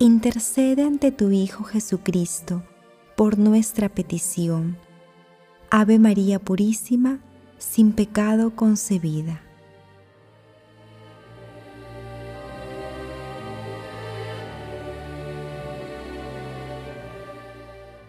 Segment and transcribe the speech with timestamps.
[0.00, 2.62] intercede ante tu Hijo Jesucristo
[3.16, 4.76] por nuestra petición.
[5.70, 7.18] Ave María Purísima,
[7.58, 9.42] sin pecado concebida.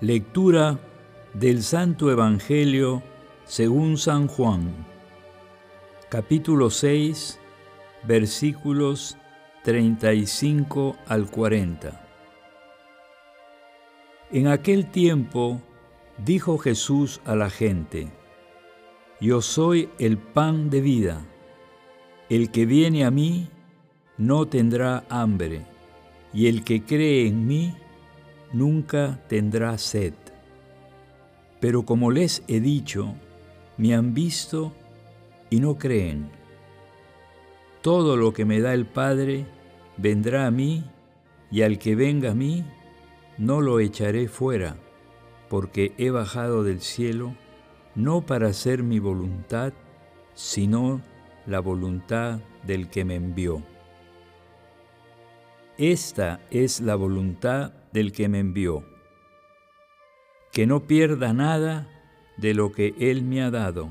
[0.00, 0.80] Lectura
[1.34, 3.02] del Santo Evangelio
[3.44, 4.74] según San Juan,
[6.08, 7.38] capítulo 6,
[8.02, 9.16] versículos
[9.66, 12.00] 35 al 40.
[14.30, 15.60] En aquel tiempo
[16.24, 18.06] dijo Jesús a la gente,
[19.20, 21.26] Yo soy el pan de vida,
[22.28, 23.48] el que viene a mí
[24.18, 25.66] no tendrá hambre,
[26.32, 27.74] y el que cree en mí
[28.52, 30.14] nunca tendrá sed.
[31.58, 33.16] Pero como les he dicho,
[33.78, 34.72] me han visto
[35.50, 36.30] y no creen.
[37.82, 39.55] Todo lo que me da el Padre
[39.96, 40.84] vendrá a mí,
[41.50, 42.64] y al que venga a mí,
[43.38, 44.76] no lo echaré fuera,
[45.48, 47.34] porque he bajado del cielo
[47.96, 49.72] no para hacer mi voluntad,
[50.34, 51.00] sino
[51.46, 53.62] la voluntad del que me envió.
[55.78, 58.84] Esta es la voluntad del que me envió,
[60.52, 61.88] que no pierda nada
[62.36, 63.88] de lo que Él me ha dado,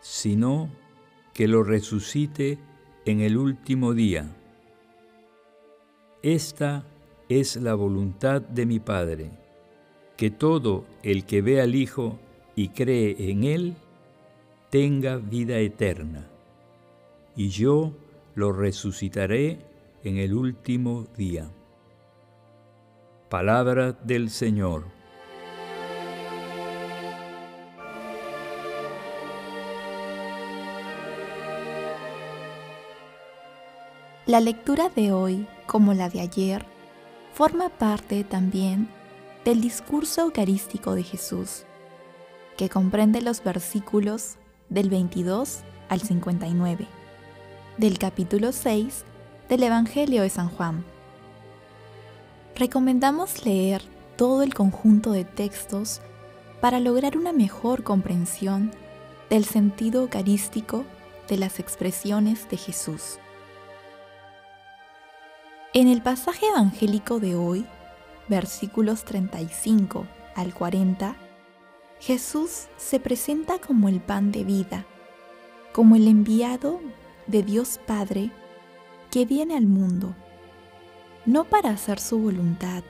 [0.00, 0.70] sino
[1.34, 2.58] que lo resucite
[3.04, 4.37] en el último día.
[6.22, 6.84] Esta
[7.28, 9.30] es la voluntad de mi Padre,
[10.16, 12.18] que todo el que ve al Hijo
[12.56, 13.76] y cree en Él,
[14.70, 16.28] tenga vida eterna,
[17.36, 17.92] y yo
[18.34, 19.58] lo resucitaré
[20.02, 21.48] en el último día.
[23.28, 24.97] Palabra del Señor.
[34.28, 36.66] La lectura de hoy, como la de ayer,
[37.32, 38.86] forma parte también
[39.46, 41.64] del discurso eucarístico de Jesús,
[42.58, 44.34] que comprende los versículos
[44.68, 46.86] del 22 al 59,
[47.78, 49.06] del capítulo 6
[49.48, 50.84] del Evangelio de San Juan.
[52.54, 53.80] Recomendamos leer
[54.16, 56.02] todo el conjunto de textos
[56.60, 58.72] para lograr una mejor comprensión
[59.30, 60.84] del sentido eucarístico
[61.30, 63.18] de las expresiones de Jesús.
[65.78, 67.64] En el pasaje evangélico de hoy,
[68.26, 71.14] versículos 35 al 40,
[72.00, 74.86] Jesús se presenta como el pan de vida,
[75.72, 76.80] como el enviado
[77.28, 78.32] de Dios Padre
[79.12, 80.16] que viene al mundo,
[81.26, 82.82] no para hacer su voluntad,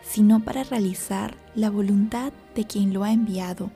[0.00, 3.72] sino para realizar la voluntad de quien lo ha enviado.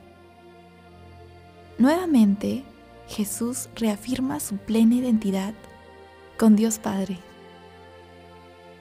[1.77, 2.63] Nuevamente,
[3.09, 5.53] Jesús reafirma su plena identidad
[6.37, 7.19] con Dios Padre.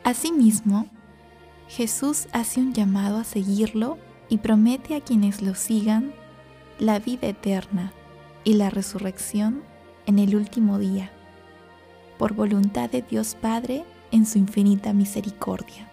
[0.05, 0.87] Asimismo,
[1.69, 3.99] Jesús hace un llamado a seguirlo
[4.29, 6.13] y promete a quienes lo sigan
[6.79, 7.93] la vida eterna
[8.45, 9.63] y la resurrección
[10.07, 11.11] en el último día
[12.19, 15.91] por voluntad de Dios Padre en su infinita misericordia.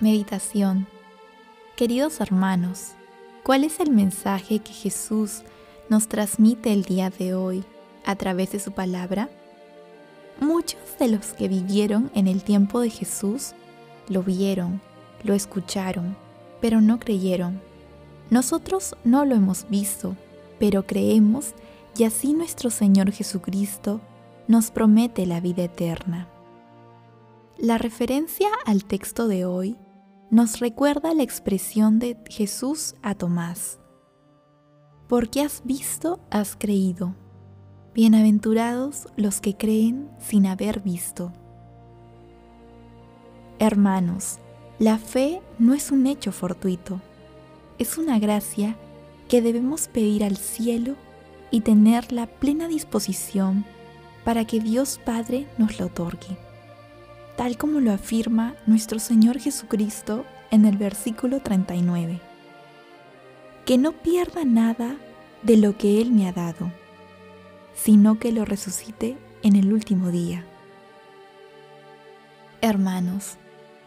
[0.00, 0.88] Meditación
[1.76, 2.92] Queridos hermanos,
[3.44, 5.42] ¿cuál es el mensaje que Jesús
[5.92, 7.62] nos transmite el día de hoy
[8.04, 9.30] a través de su palabra?
[10.40, 13.52] Muchos de los que vivieron en el tiempo de Jesús
[14.08, 14.80] lo vieron,
[15.22, 16.16] lo escucharon,
[16.60, 17.60] pero no creyeron
[18.32, 20.16] nosotros no lo hemos visto,
[20.58, 21.52] pero creemos
[21.98, 24.00] y así nuestro Señor Jesucristo
[24.48, 26.30] nos promete la vida eterna.
[27.58, 29.76] La referencia al texto de hoy
[30.30, 33.81] nos recuerda la expresión de Jesús a Tomás.
[35.08, 37.14] Porque has visto, has creído.
[37.94, 41.32] Bienaventurados los que creen sin haber visto.
[43.58, 44.38] Hermanos,
[44.78, 47.00] la fe no es un hecho fortuito
[47.82, 48.76] es una gracia
[49.28, 50.94] que debemos pedir al cielo
[51.50, 53.64] y tener la plena disposición
[54.24, 56.38] para que Dios Padre nos lo otorgue,
[57.36, 62.31] tal como lo afirma nuestro Señor Jesucristo en el versículo 39.
[63.64, 64.96] Que no pierda nada
[65.42, 66.70] de lo que Él me ha dado,
[67.74, 70.44] sino que lo resucite en el último día.
[72.60, 73.36] Hermanos,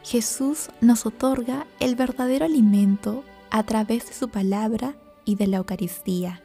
[0.04, 6.42] Jesús nos otorga el verdadero alimento a través de su palabra y de la Eucaristía,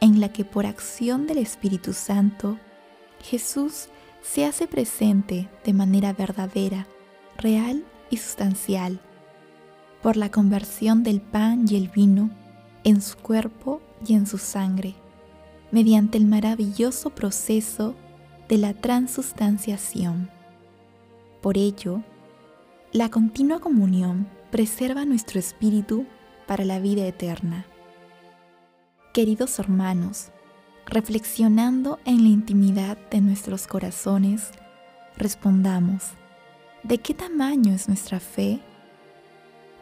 [0.00, 2.58] en la que por acción del Espíritu Santo,
[3.22, 3.88] Jesús
[4.22, 6.86] se hace presente de manera verdadera,
[7.36, 9.00] real y sustancial,
[10.06, 12.30] por la conversión del pan y el vino
[12.84, 14.94] en su cuerpo y en su sangre,
[15.72, 17.96] mediante el maravilloso proceso
[18.48, 20.30] de la transustanciación.
[21.42, 22.04] Por ello,
[22.92, 26.06] la continua comunión preserva nuestro espíritu
[26.46, 27.66] para la vida eterna.
[29.12, 30.28] Queridos hermanos,
[30.86, 34.52] reflexionando en la intimidad de nuestros corazones,
[35.16, 36.12] respondamos,
[36.84, 38.60] ¿de qué tamaño es nuestra fe?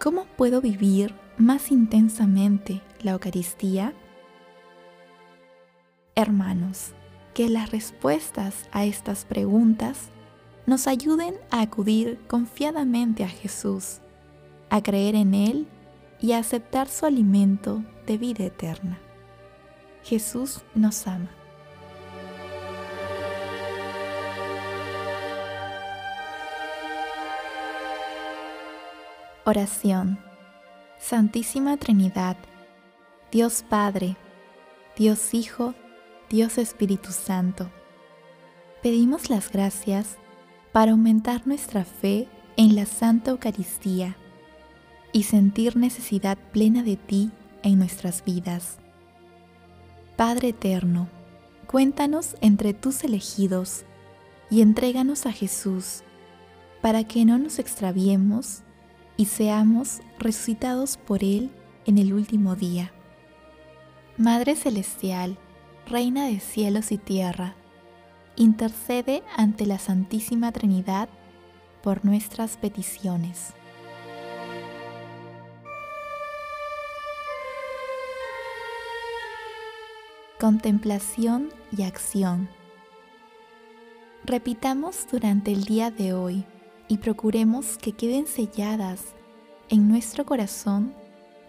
[0.04, 3.94] ¿Cómo puedo vivir más intensamente la Eucaristía?
[6.14, 6.92] Hermanos,
[7.32, 10.10] que las respuestas a estas preguntas
[10.66, 14.00] nos ayuden a acudir confiadamente a Jesús,
[14.68, 15.66] a creer en Él
[16.20, 18.98] y a aceptar su alimento de vida eterna.
[20.02, 21.30] Jesús nos ama.
[29.46, 30.18] Oración.
[30.98, 32.38] Santísima Trinidad,
[33.30, 34.16] Dios Padre,
[34.96, 35.74] Dios Hijo,
[36.30, 37.70] Dios Espíritu Santo.
[38.82, 40.16] Pedimos las gracias
[40.72, 42.26] para aumentar nuestra fe
[42.56, 44.16] en la Santa Eucaristía
[45.12, 47.30] y sentir necesidad plena de ti
[47.62, 48.78] en nuestras vidas.
[50.16, 51.06] Padre Eterno,
[51.66, 53.84] cuéntanos entre tus elegidos
[54.48, 56.02] y entréganos a Jesús
[56.80, 58.63] para que no nos extraviemos
[59.16, 61.50] y seamos resucitados por Él
[61.86, 62.92] en el último día.
[64.16, 65.38] Madre Celestial,
[65.86, 67.56] Reina de cielos y tierra,
[68.36, 71.08] intercede ante la Santísima Trinidad
[71.82, 73.52] por nuestras peticiones.
[80.40, 82.48] Contemplación y acción.
[84.24, 86.46] Repitamos durante el día de hoy
[86.88, 89.14] y procuremos que queden selladas
[89.68, 90.94] en nuestro corazón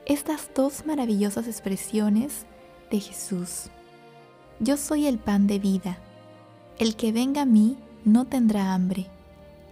[0.06, 2.46] estas dos maravillosas expresiones
[2.92, 3.70] de Jesús.
[4.60, 5.98] Yo soy el pan de vida.
[6.78, 9.08] El que venga a mí no tendrá hambre,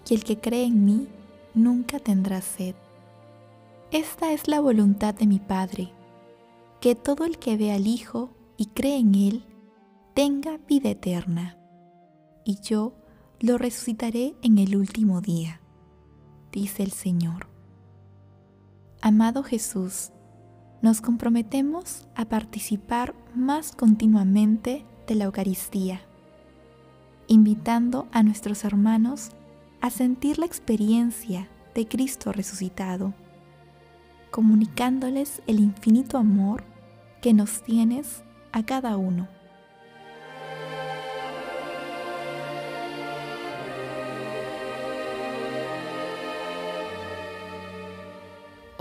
[0.09, 1.07] y el que cree en mí
[1.53, 2.75] nunca tendrá sed.
[3.91, 5.91] Esta es la voluntad de mi Padre,
[6.81, 9.45] que todo el que ve al Hijo y cree en Él
[10.13, 11.57] tenga vida eterna,
[12.43, 12.93] y yo
[13.43, 15.59] lo resucitaré en el último día,
[16.53, 17.49] dice el Señor.
[19.01, 20.13] Amado Jesús,
[20.81, 25.99] nos comprometemos a participar más continuamente de la Eucaristía,
[27.27, 29.31] invitando a nuestros hermanos
[29.81, 33.13] a sentir la experiencia de Cristo resucitado,
[34.31, 36.63] comunicándoles el infinito amor
[37.21, 38.23] que nos tienes
[38.53, 39.27] a cada uno.